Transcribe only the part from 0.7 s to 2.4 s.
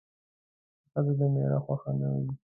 که ښځه د میړه خوښه نه وي